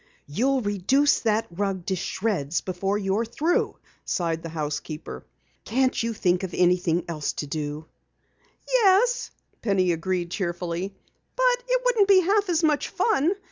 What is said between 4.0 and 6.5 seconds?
sighed the housekeeper. "Can't you think